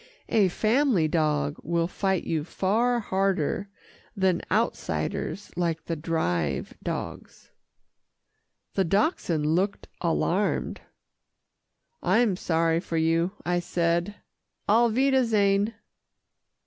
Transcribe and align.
A 0.29 0.47
family 0.47 1.07
dog 1.07 1.57
will 1.61 1.87
fight 1.87 2.23
you 2.23 2.43
far 2.43 2.99
harder 2.99 3.69
than 4.17 4.41
outsiders 4.49 5.51
like 5.55 5.85
the 5.85 5.95
Drive 5.95 6.73
dogs." 6.81 7.51
The 8.73 8.83
Dachshund 8.83 9.45
looked 9.45 9.87
alarmed. 10.01 10.81
"I'm 12.01 12.35
sorry 12.35 12.79
for 12.79 12.97
you," 12.97 13.33
I 13.45 13.59
said, 13.59 14.15
"auf 14.67 14.93
wiedersehen." 14.93 15.75